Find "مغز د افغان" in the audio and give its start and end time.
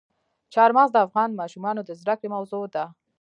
0.77-1.29